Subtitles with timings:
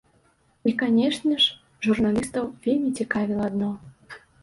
[0.69, 3.73] І, канешне ж, журналістаў вельмі цікавіла адно.